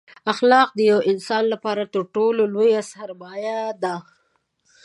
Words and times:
اخلاق 0.31 0.69
دیوه 0.79 0.99
انسان 1.11 1.43
لپاره 1.53 1.83
تر 1.93 2.01
ټولو 2.15 2.41
لویه 2.53 2.81
سرمایه 2.91 3.59
ده 3.83 3.95